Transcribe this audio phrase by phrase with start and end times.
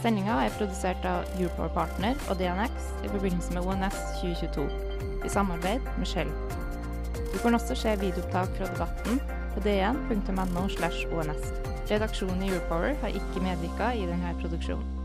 [0.00, 4.62] Sendinga er produsert av Europower Partner og DNX i forbindelse med ONS 2022,
[5.28, 6.30] i samarbeid med Shell.
[7.34, 9.20] Du kan også se videoopptak fra debatten
[9.52, 10.62] på dn.no.
[10.72, 11.50] slash ONS.
[11.90, 14.96] Redaksjonen i Europower har ikke medvirka i denne produksjonen.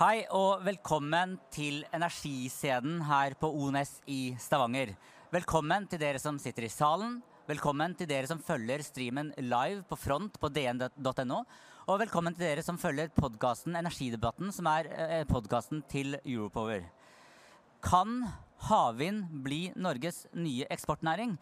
[0.00, 4.94] Hei og velkommen til Energiscenen her på ONS i Stavanger.
[5.34, 7.20] Velkommen til dere som sitter i salen.
[7.44, 11.44] Velkommen til dere som følger streamen live på front på dn.no.
[11.84, 16.86] Og velkommen til dere som følger podkasten Energidebatten, som er eh, podkasten til Europower.
[17.84, 18.22] Kan
[18.70, 21.34] havvind bli Norges nye eksportnæring?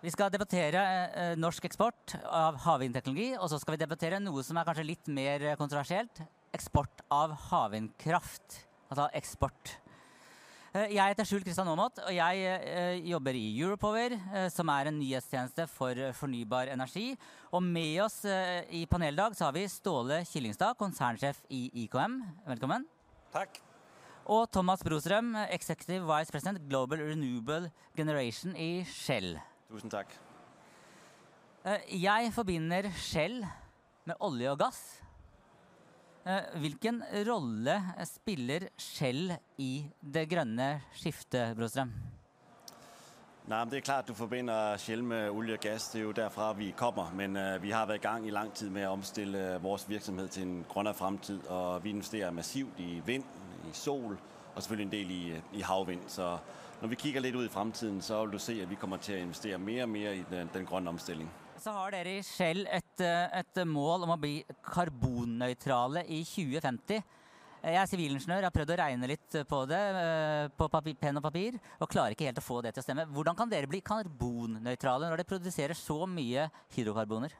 [0.00, 4.56] Vi skal debattere eh, norsk eksport av havvindteknologi, og så skal vi debattere noe som
[4.56, 6.24] er kanskje litt mer kontroversielt.
[6.56, 8.62] Eksport av havvindkraft.
[8.88, 9.74] Altså eksport.
[10.78, 14.90] Eh, jeg heter Skjul Kristian Aamodt, og jeg eh, jobber i Europower, eh, som er
[14.90, 17.14] en nyhetstjeneste for fornybar energi.
[17.50, 22.20] Og med oss i paneldag så har vi Ståle Killingstad, konsernsjef i IKM.
[22.46, 22.84] Velkommen.
[23.32, 23.58] Takk.
[24.28, 29.38] Og Thomas Brostrøm, Executive Vice President Global Renewable Generation i Shell.
[29.72, 30.12] Tusen takk.
[31.90, 33.40] Jeg forbinder Shell
[34.06, 34.84] med olje og gass.
[36.28, 39.30] Eh, hvilken rolle spiller Shell
[39.64, 41.92] i det grønne skiftet, Brostrøm?
[43.48, 45.88] Nej, det er klart, du forbinder Shell med olje og gass.
[45.88, 47.08] Det er jo derfra, vi kommer.
[47.16, 49.88] Men uh, vi har vært i gang i lang tid med at omstille vår vores
[49.88, 51.46] virksomhed til en grønnere fremtid.
[51.46, 53.24] Og vi investerer massivt i vind,
[53.64, 54.18] i sol
[54.54, 56.04] og selvfølgelig en del i, i havvind.
[56.08, 56.38] Så
[56.80, 59.16] når vi kigger litt ut i fremtiden, så vil du se at vi kommer til
[59.16, 61.30] å investere mer og mer i den, den grønne omstilling.
[61.58, 67.02] Så har dere i Shell et, eh, et mål om å bli karbonnøytrale i 2050.
[67.58, 71.18] Jeg er sivilingeniør, jeg har prøvd å regne litt på det eh, på papir, penn
[71.18, 73.08] og papir, og klarer ikke helt å få det til å stemme.
[73.10, 76.46] Hvordan kan dere bli karbonnøytrale når dere produserer så mye
[76.76, 77.34] hydrokarboner?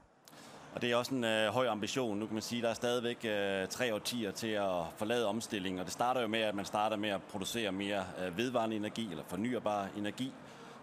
[0.75, 2.19] Og Det er også en uh, høy ambisjon.
[2.19, 5.79] Nu kan man si Det er stadig uh, tre årtier til å forlade omstilling.
[5.79, 9.07] og Det starter jo med at man starter med å produsere mer uh, vedvarende energi,
[9.13, 10.29] eller fornybar energi.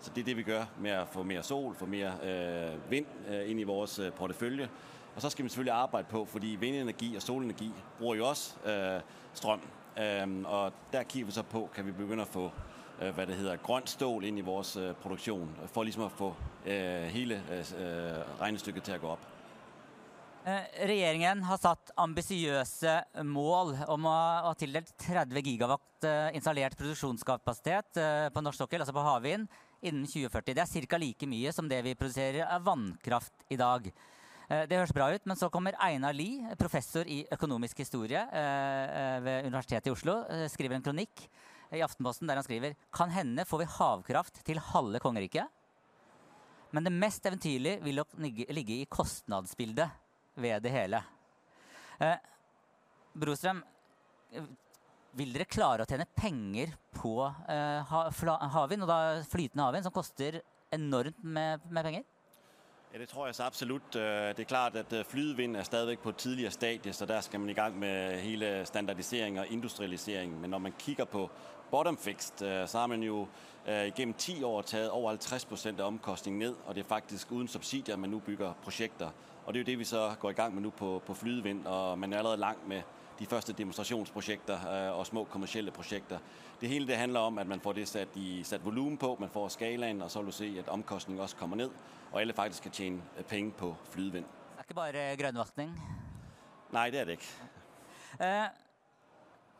[0.05, 3.07] Så det er det vi gjør med å få mer sol, få mer øh, vind
[3.25, 4.67] øh, inn i vår øh, portefølje.
[5.15, 9.01] Og så skal vi selvfølgelig arbeide på, fordi vindenergi og solenergi bruker jo også øh,
[9.33, 9.65] strøm.
[9.95, 13.39] Um, og der kikker vi så på, kan vi begynne å få øh, hva det
[13.39, 16.33] heter, grønt stål inn i vår øh, produksjon, for liksom å få
[16.67, 19.31] øh, hele øh, regnestykket til å gå opp.
[20.45, 26.05] Regjeringen har satt ambisiøse mål om å ha tildelt 30 gigawatt
[26.37, 27.97] installert produksjonskapasitet
[28.29, 29.47] på norsk sokkel, altså på havvind,
[29.85, 30.55] innen 2040.
[30.57, 30.99] Det er ca.
[31.01, 33.87] like mye som det vi produserer av vannkraft i dag.
[34.49, 38.85] Eh, det høres bra ut, men så kommer Einar Lie, professor i økonomisk historie eh,
[38.99, 40.19] eh, ved Universitetet i Oslo,
[40.51, 41.25] skriver en kronikk
[41.73, 45.49] i Aftenposten der han skriver kan hende får vi havkraft til halve kongeriket.
[46.75, 49.89] Men det mest eventyrlige vil nok ligge i kostnadsbildet
[50.43, 50.99] ved det hele.
[53.15, 53.61] Brostrøm,
[55.15, 57.95] vil dere klare å tjene penger på uh,
[58.55, 58.99] havvind, og da
[59.29, 60.41] flytende havvind, som koster
[60.75, 62.05] enormt med, med penger?
[62.93, 63.95] Ja, Det tror jeg så absolutt.
[63.95, 67.39] Øh, det er klart at øh, flydevind er stadig på tidligere stadie, så der skal
[67.39, 70.39] man i gang med hele standardisering og industrialisering.
[70.41, 71.29] Men når man kikker på
[71.71, 73.27] bottom fixed, så har man jo
[73.97, 77.97] gjennom ti år taget over 50 av omkostningen ned, og det er faktisk uten subsidier
[77.97, 79.09] man nå bygger prosjekter.
[79.45, 81.65] Og det er jo det vi så går i gang med nå på, på flydevind,
[81.67, 82.81] og man er allerede langt med
[83.19, 86.19] de første demonstrasjonsprosjekter øh, og små kommersielle prosjekter.
[86.61, 89.29] Det hele det handler om at man får det satt, i, satt volumen på, man
[89.29, 91.69] får skalaen, og så vil du se at omkostningen også kommer ned,
[92.11, 94.25] og alle faktisk kan tjene øh, penger på flydevind.
[94.25, 95.71] Det er ikke bare grønnvasking?
[96.73, 97.33] Nei, det er det ikke.
[98.19, 98.47] Uh,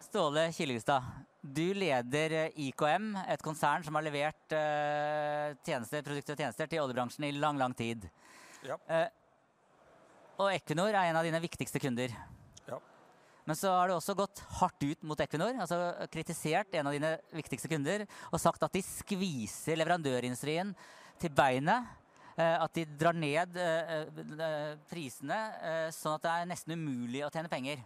[0.02, 1.04] Ståle Killingstad,
[1.42, 4.54] du leder IKM, et konsern som har levert
[5.66, 8.08] tjenester, produkter og tjenester til oljebransjen i lang, lang tid.
[8.66, 8.78] Ja.
[8.90, 9.08] Eh,
[10.42, 12.13] og Equinor er en av dine viktigste kunder.
[13.45, 17.12] Men så har du også gått hardt ut mot Equinor, altså kritisert en av dine
[17.36, 20.74] viktigste kunder og sagt at de skviser leverandørindustrien
[21.21, 21.86] til beinet.
[22.36, 23.92] Eh, at de drar ned eh,
[24.44, 25.38] eh, prisene
[25.95, 27.80] sånn at det er nesten umulig å tjene penger.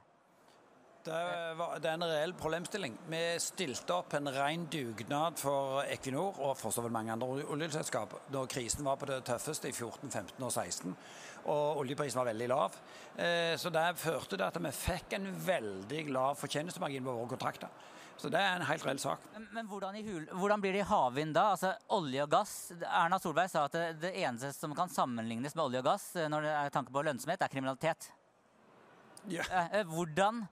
[1.00, 2.98] Det, er en reell problemstilling.
[3.08, 8.18] Vi stilte opp en ren dugnad for Equinor og for så vel mange andre oljeselskap
[8.34, 10.98] da krisen var på det tøffeste i 14, 15 og 16.
[11.50, 12.76] Og oljeprisen var veldig lav.
[13.16, 17.72] Eh, så det førte til at vi fikk en veldig lav fortjenestemargin på våre kontrakter.
[18.20, 19.24] Så det er en helt reell sak.
[19.32, 21.54] Men, men hvordan, hul, hvordan, blir det i havvind da?
[21.54, 22.56] Altså olje og gass.
[22.84, 26.28] Erna Solberg sa at det, det, eneste som kan sammenlignes med olje og gass eh,
[26.28, 28.12] når det er tanke på lønnsomhet, er kriminalitet.
[29.32, 29.48] Ja.
[29.72, 30.44] Eh, hvordan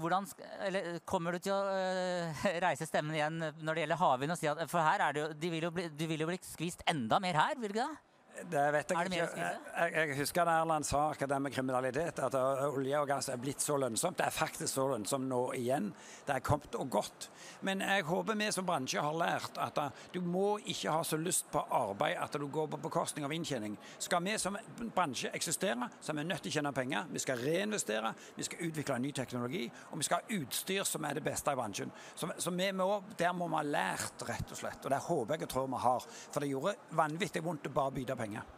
[0.00, 0.26] hvordan,
[0.66, 4.34] eller, kommer du til å uh, reise stemmen igjen når det gjelder havvind?
[4.34, 7.20] og si at, For her er det jo, de du vil jo bli skvist enda
[7.22, 8.13] mer her, vil du ikke det?
[8.34, 9.26] Det vet jeg ikke.
[9.38, 12.34] Jeg, jeg, husker da Erland sa akkurat det med kriminalitet, at
[12.66, 14.18] olje og gass er blitt så lønnsomt.
[14.18, 15.92] Det er faktisk så lønnsomt nå igjen.
[16.26, 17.28] Det er kommet og gått.
[17.66, 19.78] Men jeg håper vi som bransje har lært at
[20.12, 23.76] du må ikke ha så lyst på arbeid at du går på bekostning av inntjening.
[24.02, 24.58] Skal vi som
[24.96, 27.06] bransje eksistere, så er vi nødt til å tjene penger.
[27.14, 31.20] Vi skal reinvestere, vi skal utvikle ny teknologi, og vi skal ha utstyr som er
[31.20, 31.94] det beste i bransjen.
[32.18, 34.82] Så, så må, der må vi ha lært, rett og slett.
[34.82, 36.10] Og det håper jeg og tror vi har.
[36.34, 38.50] For det gjorde vanvittig vondt å bare bytte penger penger?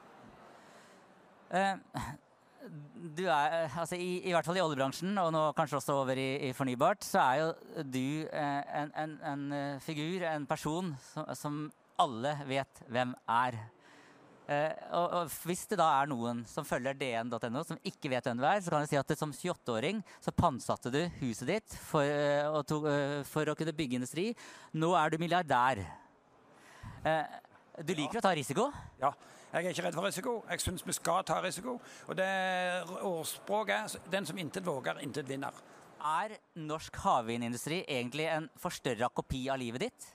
[1.51, 1.79] Uh,
[3.17, 6.49] du er, altså i, i, hvert fall i oljebransjen, og nå kanskje også over i,
[6.49, 11.31] i fornybart, så er jo du uh, en, en, en, eh, figur, en person, som,
[11.39, 11.61] som
[12.03, 13.63] alle vet hvem er.
[14.47, 18.45] Og, og, Hvis det da er noen som følger dn.no som ikke vet hvem du
[18.47, 22.07] er, så kan jeg si at som 28-åring så pantsatte du huset ditt for,
[22.71, 22.79] to,
[23.27, 24.29] for, å kunne bygge industri.
[24.79, 25.83] Nå er du milliardær.
[27.83, 28.23] du liker ja.
[28.23, 28.69] å ta risiko?
[29.03, 29.11] Ja.
[29.57, 30.33] Jeg er ikke redd for risiko.
[30.51, 31.79] Jeg syns vi skal ta risiko.
[32.11, 32.29] Og det
[33.09, 35.57] ordspråket den som intet våger, intet vinner.
[36.05, 40.11] Er norsk havvindindustri egentlig en forstørra kopi av livet ditt?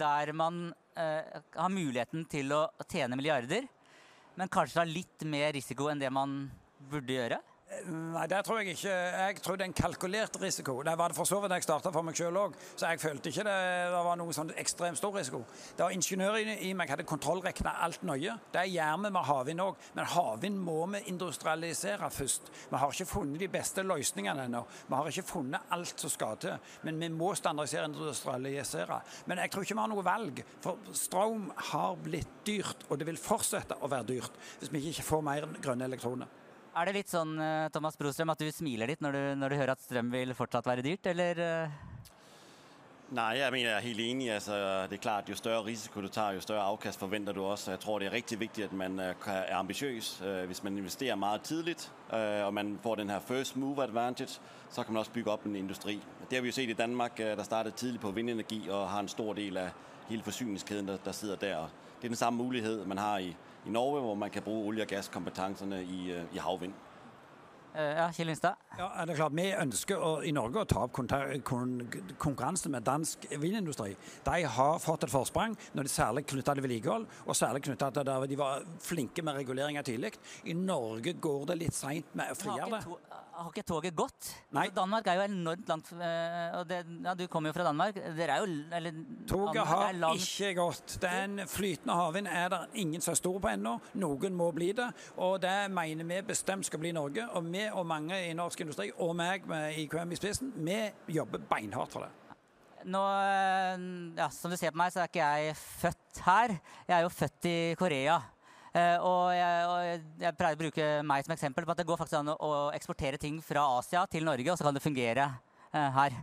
[0.00, 3.68] Der man eh, har muligheten til å tjene milliarder,
[4.40, 6.38] men kanskje har litt mer risiko enn det man
[6.88, 7.42] burde gjøre?
[7.68, 8.92] Nei, det tror jeg ikke.
[8.92, 10.78] Jeg tror det er en kalkulert risiko.
[10.82, 13.28] Det var det for så vidt jeg starta for meg sjøl òg, så jeg følte
[13.28, 13.56] ikke det,
[13.92, 15.42] det var noen sånn ekstremt stor risiko.
[15.76, 18.38] Det var ingeniører i meg hadde kontrollregna alt nøye.
[18.54, 22.48] Det gjør vi med havvind òg, men havvind må vi industrialisere først.
[22.72, 24.64] Vi har ikke funnet de beste løsningene ennå.
[24.88, 29.02] Vi har ikke funnet alt som skal til, men vi må standardisere og industrialisere.
[29.28, 33.12] Men jeg tror ikke vi har noe valg, for strøm har blitt dyrt, og det
[33.12, 36.47] vil fortsette å være dyrt hvis vi ikke får mer grønne elektroner.
[36.78, 39.58] Er det litt sånn eh, Thomas Brostrøm, at du smiler litt når du, når du
[39.58, 41.40] hører at strøm vil fortsatt være dyrt, eller?
[43.08, 44.26] Nei, jeg mener, jeg er helt enig.
[44.34, 44.52] Altså,
[44.90, 47.70] det er klart, jo større risiko du tar, jo større avkast forventer du også.
[47.70, 50.22] Jeg tror, det er riktig viktig at man øh, er ambitiøs.
[50.22, 54.40] Øh, hvis man investerer meget tidligt, øh, og man får den her first move advantage,
[54.70, 56.00] så kan man også bygge opp en industri.
[56.30, 59.08] Det har vi jo sett i Danmark, der startet tidlig på vindenergi og har en
[59.08, 59.68] stor del av
[60.08, 61.56] hele forsyningskjeden der, der sidder der.
[61.98, 64.82] Det er den samme mulighet man har i i Norge, hvor man kan bruke olje-
[64.82, 66.72] og gasskompetansene i, øh, i havvind.
[67.74, 68.56] Eh, ja, Kjell Lindstad?
[68.78, 73.28] Ja, det er klart, Vi ønsker å, i Norge å ta opp konkurransen med dansk
[73.38, 73.92] vindindustri.
[74.24, 78.08] De har fått et forsprang, når de særlig knytta til vedlikehold, og særlig knytta til
[78.08, 80.14] der de var flinke med reguleringer tidlig.
[80.44, 82.82] I Norge går det litt seint med å frigjøre det
[83.38, 84.28] har ikke toget gått?
[84.56, 84.66] Nei.
[84.74, 87.98] Danmark er jo enormt langt eh, og det, ja, Du kommer jo fra Danmark.
[88.16, 88.48] Dere er jo
[88.78, 89.00] eller,
[89.30, 90.96] Toget har ikke gått.
[91.02, 93.76] Den flytende havvind er det ingen som er stor på ennå.
[94.02, 94.88] Noen må bli det.
[95.22, 97.28] Og det mener vi bestemt skal bli Norge.
[97.38, 100.80] Og vi og mange i norsk industri, og meg med IKM i spissen, vi
[101.14, 102.14] jobber beinhardt for det.
[102.88, 103.86] Nå, eh,
[104.18, 106.58] ja, Som du ser på meg, så er ikke jeg født her.
[106.88, 108.18] Jeg er jo født i Korea.
[108.78, 111.98] Eh, og jeg, og jeg, pleier å bruke meg som eksempel på at det går
[112.00, 115.28] faktisk an å, eksportere ting fra Asia til Norge, og så kan det fungere
[115.72, 116.16] uh, her.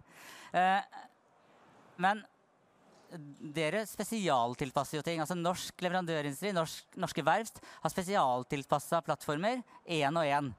[0.54, 1.06] Uh,
[2.06, 2.22] men
[3.56, 5.22] dere spesialtilpasser jo ting.
[5.24, 10.52] altså Norsk leverandørindustri, norsk, norske verft, har spesialtilpassa plattformer én og én.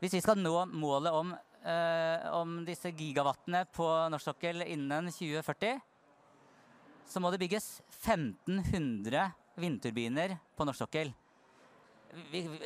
[0.00, 1.34] Hvis vi skal nå målet om,
[1.66, 5.84] uh, om disse gigawattene på norsk sokkel innen 2040,
[7.06, 7.68] så må det bygges
[8.00, 9.28] 1500
[9.60, 11.14] vindturbiner på norsk sokkel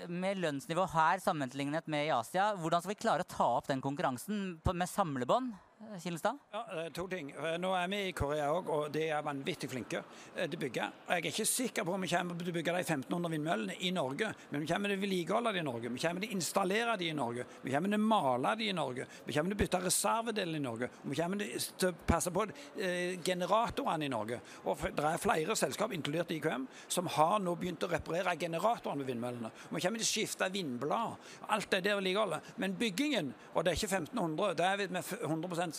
[0.08, 3.82] med lønnsnivå her sammenlignet med i Asia, hvordan skal vi klare å ta opp den
[3.84, 5.54] konkurransen med samlebånd?
[5.80, 6.38] Kilestad?
[6.52, 7.30] Ja, eh, to ting.
[7.30, 10.02] Eh, nå er vi i Korea òg, og de er vanvittig flinke
[10.36, 10.88] eh, til å bygge.
[11.08, 13.92] Jeg er ikke sikker på om vi kommer til å bygge de 1500 vindmøllene i
[13.96, 15.92] Norge, men vi kommer til å vedlikeholde de i Norge.
[15.94, 17.46] Vi kommer til å installere de i Norge.
[17.64, 19.06] Vi kommer til å male de i Norge.
[19.24, 20.90] Vi kommer til å bytte reservedeler i Norge.
[21.00, 22.44] Vi kommer til å passe på
[23.24, 24.42] generatorene i Norge.
[24.68, 29.14] Og det er flere selskap, inkludert IKM, som har nå begynt å reparere generatorene ved
[29.14, 29.52] vindmøllene.
[29.70, 31.32] Vi kommer til å skifte vindblad.
[31.56, 32.52] Alt det der vedlikeholdet.
[32.60, 35.69] Men byggingen, og det er ikke 1500, det er med 100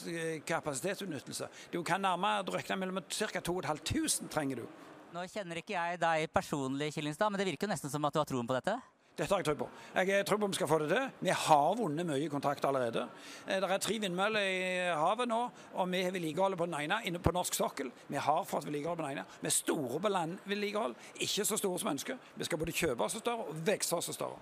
[0.47, 1.49] kapasitetsutnyttelse.
[1.73, 3.41] Du kan nærmere du regner mellom ca.
[3.41, 4.65] 2500 trenger du.
[5.11, 8.21] Nå kjenner ikke jeg deg personlig, Killingstad, men det virker jo nesten som at du
[8.21, 8.77] har troen på dette?
[9.11, 9.65] Dette har jeg tro på.
[10.07, 11.09] Jeg tror på vi skal få det til.
[11.27, 13.03] Vi har vunnet mye kontrakt allerede.
[13.45, 14.61] Eh, det er tre vindmøller i
[14.95, 15.41] havet nå,
[15.75, 17.91] og vi har vedlikeholdet på den ene inne på norsk sokkel.
[18.07, 19.27] Vi har fått vedlikehold på den ene.
[19.41, 20.95] Vi er store på landvedlikehold,
[21.27, 22.23] ikke så store som ønsker.
[22.39, 24.39] Vi skal både kjøpe oss større og vokse oss større.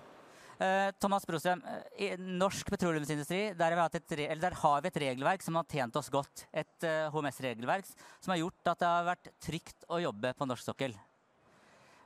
[0.60, 1.62] Eh, Thomas Brostrøm,
[1.96, 6.44] i norsk petroleumsindustri der har, der har, vi et regelverk som har tjent oss godt.
[6.52, 7.88] Et HMS-regelverk
[8.20, 10.98] som har gjort at det har vært trygt å jobbe på norsk sokkel.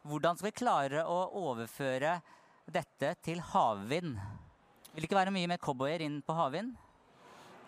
[0.05, 2.19] Hvordan skal vi klare å overføre
[2.71, 4.19] dette til havvind?
[4.95, 6.75] Vil det ikke være mye mer cowboyer inn på havvind?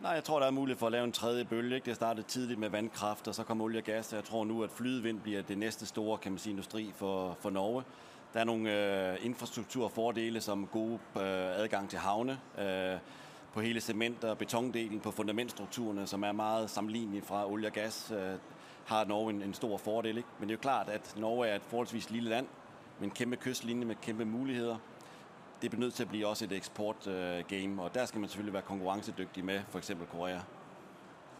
[0.04, 1.80] Nej, jeg tror, der er mulighed for at lave en tredje bølge.
[1.80, 4.12] Det startede tidligt med vandkraft, og så kom olje og gas.
[4.12, 7.50] Jeg tror nu, at flydevind bliver det næste store kan man sige, industri for, for
[7.50, 7.84] Norge.
[8.34, 8.72] Der er nogle
[9.12, 11.22] øh, infrastrukturfordele, som gode øh,
[11.60, 12.98] adgang til havne, øh,
[13.54, 18.12] på hele cement- og betondelen, på fundamentstrukturerne, som er meget sammenlignelige fra olie og gas.
[18.86, 20.16] Har Norge en, stor fordel.
[20.16, 20.28] Ikke?
[20.38, 22.46] Men det er jo klart, at Norge er et forholdsvis lille land
[22.98, 24.76] med en kæmpe kystlinje med kæmpe muligheder.
[25.62, 28.62] Det er nødt til at blive også et eksportgame, og der skal man selvfølgelig være
[28.62, 30.38] konkurrencedygtig med for eksempel Korea.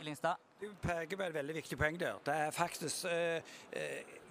[0.00, 0.45] Lindstad?
[0.56, 2.14] Du peker på et veldig viktig poeng der.
[2.24, 3.42] Det er faktisk eh,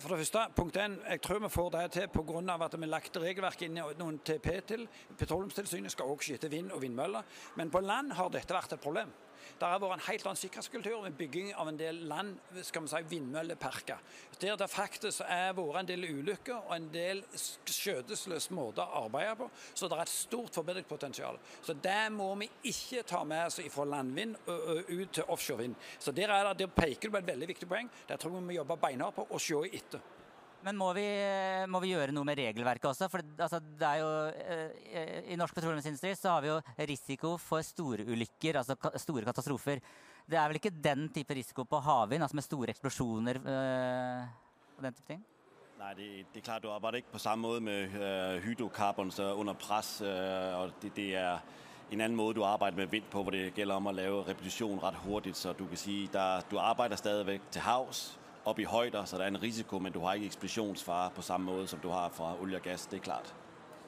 [0.01, 2.39] For det første, punkt én, jeg tror vi får det til pga.
[2.65, 4.87] at vi har lagt regelverk inn i noen TP til.
[5.19, 7.21] Petroleumstilsynet skal også skyte vind og vindmøller.
[7.55, 9.13] Men på land har dette vært et problem.
[9.59, 12.35] Det har vært en helt annen sikkerhetskultur med bygging av en del land,
[12.65, 14.01] skal vi si, vindmølleparker.
[14.41, 19.37] Der det faktisk er vært en del ulykker og en del skjødesløse måter å arbeide
[19.39, 19.49] på.
[19.73, 21.39] Så det er et stort forbedringspotensial.
[21.63, 25.77] Så det må vi ikke ta med oss fra landvind og ut til offshorevind.
[25.99, 27.91] Så der, er det, der peker du på et veldig viktig poeng.
[28.09, 30.14] Der tror jeg vi må jobbe beinhardt på og se etter.
[30.65, 31.05] Men må vi,
[31.69, 33.05] må vi, gjøre noe med regelverket også?
[33.11, 34.07] For altså, det er jo,
[34.41, 36.57] eh, I norsk petroleumsindustri så har vi jo
[36.89, 39.83] risiko for store ulykker, altså store katastrofer.
[40.25, 44.25] Det er vel ikke den type risiko på havvind, altså med store eksplosjoner øh,
[44.77, 45.21] og den type ting?
[45.77, 49.33] Nej, det, det er klart, du arbejder ikke på samme måde med øh, hydrokarbon så
[49.33, 51.37] under pres, øh, og det, det er
[51.91, 54.79] en anden måde, du arbejder med vind på, hvor det gælder om at lave repetition
[54.83, 59.05] ret hurtigt, så du kan sige, der, du arbejder stadigvæk til havs, op i højder,
[59.05, 61.89] så der er en risiko, men du har ikke eksplosjonsfare på samme måte som du
[61.89, 62.85] har fra olje og gass.
[62.85, 63.33] det er klart.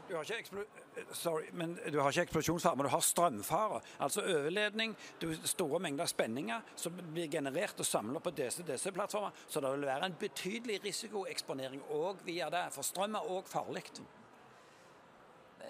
[0.08, 0.64] Du har ikke,
[1.12, 3.82] sorry, men du har ikke eksplosjonsfare, men du har strømfare.
[4.00, 9.36] Altså overledning, du, store mengder spenninger som blir generert og samlet på disse, disse plattformer.
[9.48, 13.84] Så det vil være en betydelig risikoeksponering òg via det, for strøm er òg farlig.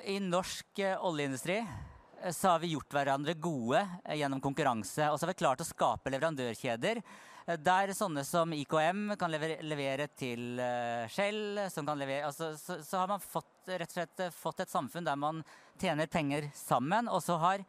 [0.06, 5.10] I norsk eh, oljeindustri eh, så har vi gjort hverandre gode eh, gjennom konkurranse.
[5.10, 7.02] Og så har vi klart å skape leverandørkjeder
[7.48, 13.24] der sånne som IKM kan levere, til eh, Shell, levere, altså, så, så, har man
[13.24, 15.40] fått, rett og slett eh, fått et samfunn der man
[15.80, 17.08] tjener penger sammen.
[17.08, 17.64] Og så har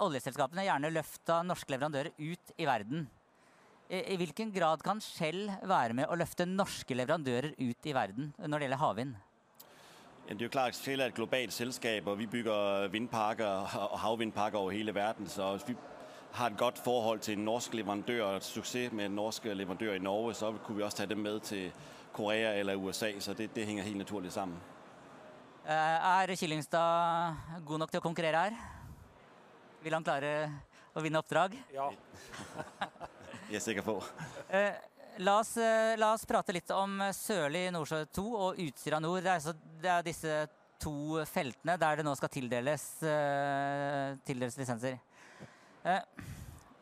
[0.00, 3.04] oljeselskapene gjerne løfta norske leverandører ut i verden.
[3.90, 8.32] I, I, hvilken grad kan Shell være med å løfte norske leverandører ut i verden
[8.40, 9.20] når det gjelder havvind?
[10.30, 14.62] Det er jo klart, Shell er et globalt selskap, og vi bygger vindparker og havvindparker
[14.62, 15.28] over hele verden.
[15.28, 15.76] Så hvis vi
[16.32, 19.94] har et godt forhold til en norsk leverandør og et suksess med en norsk leverandør
[19.94, 21.72] i Norge, så kunne vi også ta dem med til
[22.12, 23.10] Korea eller USA.
[23.20, 24.60] Så det, det henger helt naturlig sammen.
[25.64, 28.54] Eh, er Killingstad god nok til å konkurrere her?
[29.84, 30.32] Vil han klare
[30.94, 31.56] å vinne oppdrag?
[31.74, 31.90] Ja.
[33.50, 33.98] jeg er sikker på.
[34.48, 34.72] Eh,
[35.20, 39.22] la, oss, eh, la oss, prate litt om Sørlig Nordsjø 2 og Utsira Nord.
[39.26, 40.40] Det er, så, det er, disse
[40.80, 42.84] to feltene der det nå skal tildeles,
[44.24, 44.96] tildeles lisenser.
[45.84, 46.00] Eh,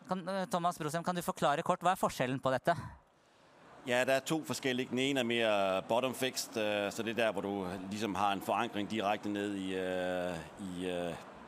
[0.09, 2.75] kan, eh, Thomas Brosheim, kan du forklare kort, hva er forskjellen på dette?
[3.87, 4.91] Ja, der er to forskellige.
[4.91, 8.33] Den ene er mer bottom fixed, øh, så det er der, hvor du liksom har
[8.33, 9.75] en forankring direkte ned i,
[10.61, 10.87] i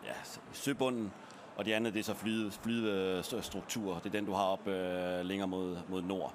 [0.05, 0.15] ja,
[0.53, 1.13] søbunden.
[1.57, 2.51] Og det andre det er så flyde.
[4.05, 4.67] Det er den, du har opp
[5.27, 6.33] længere mot, mot nord.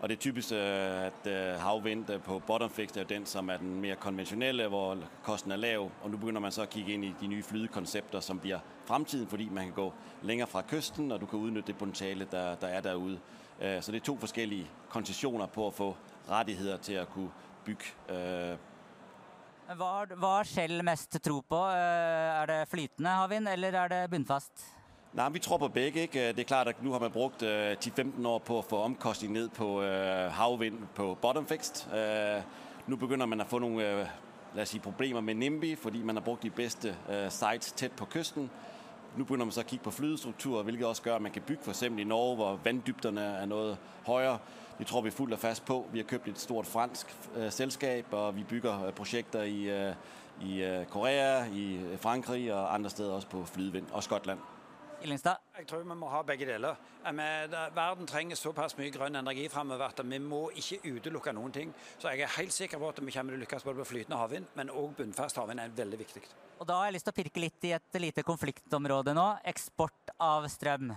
[0.00, 1.28] Og det er typisk, at
[1.62, 5.86] havvind på bottom fixed er den, som er den mer konvensjonelle, hvor kosten er lav.
[6.02, 9.28] Og nå begynner man så å kikke inn i de nye flytekonsepter som blir fremtiden,
[9.30, 9.86] fordi man kan gå
[10.28, 13.16] lenger fra kysten, og du kan utnytte det potensialet der, der er derude.
[13.60, 13.82] ute.
[13.82, 15.90] så det er to forskellige konsesjoner på å få
[16.28, 17.30] rettigheter til å kunne
[17.64, 17.92] bygge.
[18.10, 18.56] Øh.
[19.78, 21.56] Hva, har Shell mest tro på?
[21.56, 24.73] Øh, er det flytende havvind, eller er det bunnfast?
[25.14, 26.00] Nej, vi tror på begge.
[26.00, 26.28] Ikke?
[26.28, 29.32] Det er klart, at nu har man brugt øh, 10-15 år på at få omkostning
[29.32, 31.92] ned på øh, havvind på bottom fixed.
[32.36, 32.42] Uh,
[32.86, 34.06] nu begynder man at få nogle øh,
[34.54, 37.92] lad os sige, problemer med NIMBY, fordi man har brugt de bedste øh, sites tæt
[37.92, 38.50] på kysten.
[39.16, 41.62] Nu begynder man så at kigge på flydestrukturer, hvilket også gør, at man kan bygge
[41.62, 44.38] for eksempel i Norge, hvor vanddybderne er noget højere.
[44.78, 45.86] Det tror vi fuldt og fast på.
[45.92, 49.94] Vi har købt et stort fransk øh, selskab, og vi bygger øh, projekter i, øh,
[50.42, 54.38] i øh, Korea, i Frankrig og andre steder også på flydevind og Skotland.
[55.04, 55.40] Illingstad?
[55.58, 56.78] Jeg tror vi må ha begge deler.
[57.76, 61.74] Verden trenger såpass mye grønn energi framover at vi må ikke utelukke noen ting.
[62.00, 64.20] Så jeg er helt sikker på at vi kommer til å lykkes både på flytende
[64.20, 66.24] havvind, men òg bunnfast havvind er veldig viktig.
[66.56, 69.26] Og da har jeg lyst til å pirke litt i et lite konfliktområde nå.
[69.52, 70.94] Eksport av strøm.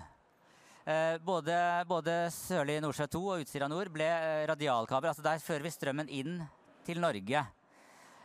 [0.88, 1.60] Eh, både,
[1.90, 5.12] både Sørlig Nordsjø 2 og Utsira Nord ble eh, radialkabel.
[5.12, 6.40] altså Der fører vi strømmen inn
[6.88, 7.44] til Norge.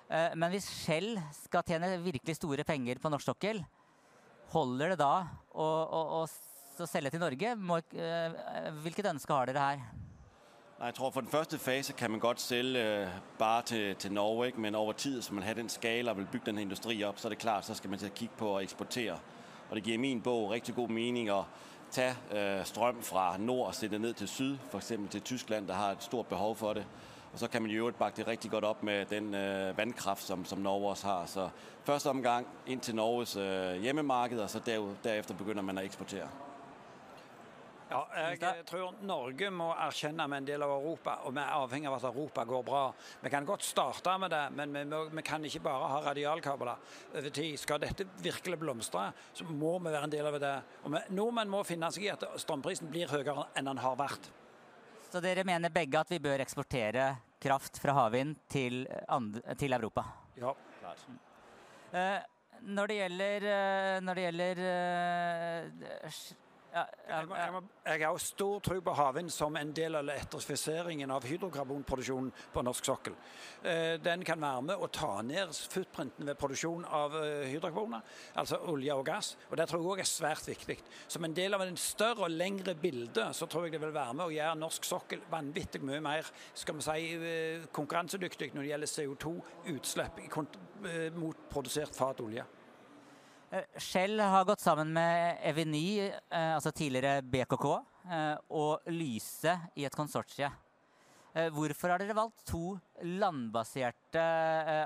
[0.07, 3.65] Eh, men hvis Shell skal tjene virkelig store penger på norsk sokkel,
[4.53, 5.15] holder det da
[5.53, 7.55] å, å, å selge til Norge?
[7.57, 9.85] Uh, hvilket ønske har dere her?
[10.83, 14.53] Jeg tror For den første fase kan man godt selge uh, bare til, til Norge,
[14.57, 17.29] men over tid så man har den skala og vil bygge denne industri opp, så
[17.29, 19.19] er det klart så skal man til å kikke på å eksportere.
[19.71, 21.45] Og Det gir min bok riktig god mening å
[21.93, 24.93] ta uh, strøm fra nord og sette ned til syd, f.eks.
[25.11, 26.87] til Tyskland, der har et stort behov for det.
[27.33, 30.23] Og så kan man i øvrigt bakke det rigtig godt op med den øh, vandkraft,
[30.23, 31.27] som, som Norge også har.
[31.27, 31.49] Så
[31.85, 36.29] første omgang ind til Norges øh, hjemmemarked, og så der, derefter begynder man at eksportere.
[37.93, 38.01] Ja,
[38.41, 41.99] jeg tror Norge må erkjenne med en del av Europa, og vi er avhengig av
[41.99, 42.85] at Europa går bra.
[43.21, 46.95] Vi kan godt starte med det, men vi, må, vi kan ikke bare ha radialkabler
[47.13, 47.57] over tid.
[47.61, 50.55] Skal dette virkelig blomstre, så må vi være en del av det.
[50.85, 54.33] Og vi, nordmenn må finne seg i at strømprisen blir høyere enn den har vært.
[55.13, 57.11] Så dere mener begge at vi bør eksportere
[57.43, 58.87] kraft fra havvind til,
[59.61, 60.07] til Europa?
[60.41, 61.03] Ja, klart.
[61.93, 62.23] Uh,
[62.73, 66.17] når det gjelder, uh, når det gjelder uh,
[66.73, 70.07] ja, jeg, må, jeg, må, jeg, har stor tro på havvind som en del av
[70.07, 73.17] elektrifiseringen av hydrokarbonproduksjonen på norsk sokkel.
[73.61, 78.01] Eh, den kan være med å ta ned footprinten ved produksjon av eh, hydrokarboner,
[78.41, 79.35] altså olje og gass.
[79.51, 80.79] og Det tror jeg òg er svært viktig.
[81.13, 84.17] Som en del av en større og lengre bilde så tror jeg det vil være
[84.17, 88.73] med å gjøre norsk sokkel vanvittig mye mer skal vi si, eh, konkurransedyktig når det
[88.73, 90.25] gjelder CO2-utslipp
[91.21, 92.49] mot produsert fat olje.
[93.53, 97.67] Eh, Shell har gått sammen med Eveny, eh, altså tidligere BKK,
[98.11, 100.51] eh, og Lyse i et konsortie.
[101.33, 102.75] Hvorfor har dere valgt to
[103.09, 104.21] landbaserte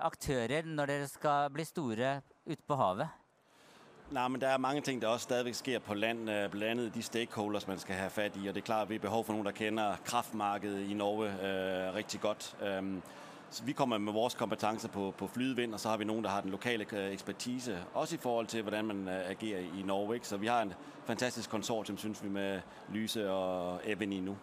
[0.06, 2.12] aktører når dere skal bli store
[2.46, 3.08] ute på havet?
[4.14, 7.66] Nej, men der er mange ting, der også sker på land, blandt andet de stakeholders,
[7.66, 9.46] man skal have fat i, og det er klart, at vi har behov for nogen,
[9.46, 12.56] der kender kraftmarkedet i Norge øh, rigtig godt.
[12.78, 13.02] Um,
[13.65, 16.41] vi kommer med vores kompetencer på, på flydevind, og så har vi nogen, der har
[16.41, 20.21] den lokale øh, ekspertise, også i forhold til, hvordan man øh, agerer i Norge.
[20.23, 20.75] Så vi har en
[21.05, 22.61] fantastisk konsortium, synes vi, med
[22.93, 24.37] Lyse og Eveny nu.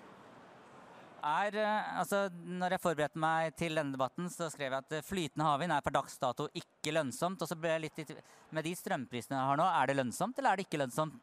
[1.23, 5.45] Er, øh, altså, når jeg forberedte meg til denne debatten, så skrev jeg at flytende
[5.45, 7.41] havvind er per dags dato ikke lønnsomt.
[7.41, 8.17] Og så ble jeg litt
[8.51, 11.13] Med de strømprisene jeg har nå, er det lønnsomt, eller er det ikke lønnsomt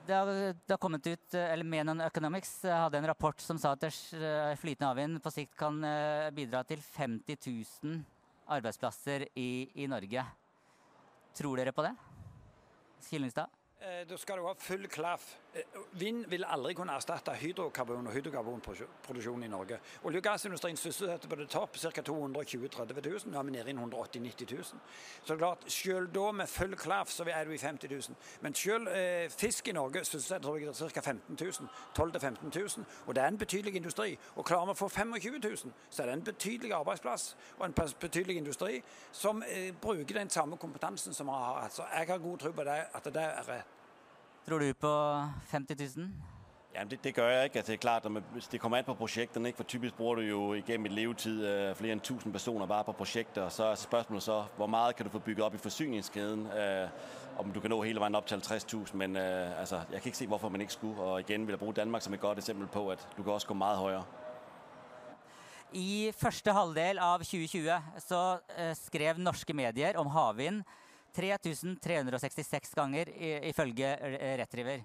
[0.08, 3.86] det har, det har, kommet ut, eller Menon Economics hadde en rapport som sa at
[3.88, 7.38] eh, flytende havvind på sikt kan eh, bidra til 50
[7.84, 8.02] 000
[8.52, 10.26] arbeidsplasser i, i Norge.
[11.34, 11.94] Tror dere på det?
[13.08, 13.48] Killingstad?
[13.80, 15.34] Eh, da skal du ha full klaff.
[15.54, 15.62] Eh,
[15.92, 19.78] vind vil aldri kunne erstatte hydrokarbon og hydrokarbonproduksjon i Norge.
[20.04, 22.02] Olje- og gassindustrien sysselsetter på det topp ca.
[22.02, 23.20] 220 30 000.
[23.26, 24.64] Nå er vi nede i 180 90 000.
[25.24, 28.02] Så klart, selv da med full klaff så er du i 50 000.
[28.42, 31.02] Men selv eh, fisk i Norge sysselsetter ca.
[31.02, 31.70] 15 000.
[31.96, 32.86] 12 000-15 000.
[33.06, 34.18] Og det er en betydelig industri.
[34.36, 37.78] Og klarer vi å få 25 000, så er det en betydelig arbeidsplass og en
[38.00, 41.74] betydelig industri som eh, bruker den samme kompetansen som vi har hatt.
[41.74, 43.83] Så jeg har god tro på det, at det er rett.
[44.48, 46.10] Tror du på 50 000?
[46.76, 47.56] Jamen det, det gør jeg ikke.
[47.56, 49.58] Altså, det er klart, hvis det kommer an på projekterne, ikke?
[49.58, 52.92] for typisk bruger du jo igennem et levetid uh, flere end 1000 personer bare på
[52.92, 56.42] projekter, så er spørgsmålet så, hvor meget kan du få bygget op i forsyningskæden?
[56.42, 56.90] Uh,
[57.40, 60.18] om du kan nå hele veien opp til 50.000, men uh, altså, jeg kan ikke
[60.18, 61.02] se hvorfor man ikke skulle.
[61.02, 63.48] Og igjen vil jeg bruke Danmark som et godt eksempel på at du kan også
[63.48, 64.04] gå mye høyere.
[65.74, 68.38] I første halvdel av 2020 så
[68.74, 70.64] skrev norske medier om havvind
[71.14, 73.10] 3366 ganger,
[73.50, 73.94] ifølge
[74.42, 74.84] Retriever.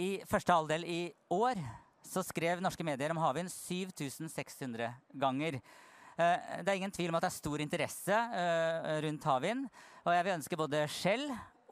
[0.00, 1.00] I første halvdel i
[1.34, 1.60] år
[2.06, 4.88] så skrev norske medier om havvind 7600
[5.20, 5.60] ganger.
[6.16, 8.20] Eh, det er ingen tvil om at det er stor interesse
[9.04, 9.66] rundt havvind.
[10.06, 11.26] Og jeg vil ønske både Shell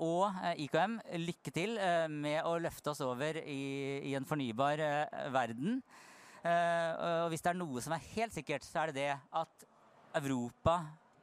[0.04, 5.24] og eh, IKM lykke til eh, med å løfte oss over i, en fornybar eh,
[5.34, 5.80] verden.
[6.48, 9.64] Og hvis det er noe som er helt sikkert, så er det det at
[10.16, 10.76] Europa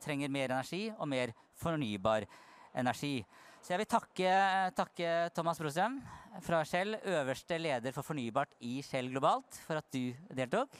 [0.03, 2.44] trenger mer energi og mer fornybar energi.
[2.75, 4.31] Så jeg vil takke,
[4.75, 5.95] takke Thomas Brostrøm
[6.43, 10.75] fra Shell, øverste leder for fornybart i Shell globalt, for at du deltok.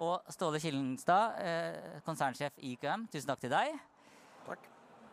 [0.00, 1.38] Og Ståle Killenstad,
[2.04, 3.78] konsernsjef i IKM, tusen takk til deg.
[4.48, 4.66] Takk.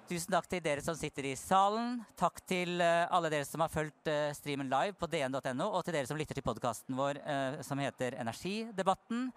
[0.08, 1.98] Tusen takk til dere som sitter i salen.
[2.16, 5.98] Takk til uh, alle dere som har fulgt uh, streamen live på dn.no, og til
[5.98, 7.20] dere som lytter til podkasten vår
[7.68, 9.28] som heter Energidebatten.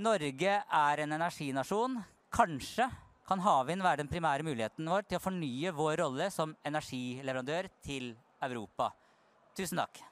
[0.00, 1.96] Norge er en energinasjon.
[2.32, 2.86] Kanskje
[3.28, 8.12] kan havvind være den primære muligheten vår til å fornye vår rolle som energileverandør til
[8.42, 8.90] Europa.
[9.56, 10.02] Tusen takk.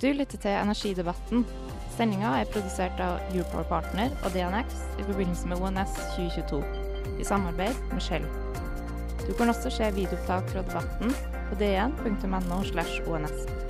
[0.00, 1.44] Du lytter til Energidebatten
[2.00, 6.60] Sendinga er produsert av Europower Partner og DNX i forbindelse med ONS 2022,
[7.20, 8.24] i samarbeid med Shell.
[9.26, 11.12] Du kan også se videoopptak fra debatten
[11.50, 12.62] på dn.no.
[12.70, 13.69] slash ONS.